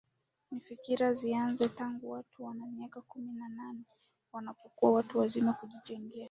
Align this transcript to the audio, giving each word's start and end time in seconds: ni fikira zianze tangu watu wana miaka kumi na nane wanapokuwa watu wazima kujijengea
ni 0.51 0.59
fikira 0.61 1.13
zianze 1.13 1.69
tangu 1.69 2.09
watu 2.09 2.43
wana 2.43 2.65
miaka 2.65 3.01
kumi 3.01 3.33
na 3.33 3.49
nane 3.49 3.83
wanapokuwa 4.33 4.91
watu 4.91 5.19
wazima 5.19 5.53
kujijengea 5.53 6.19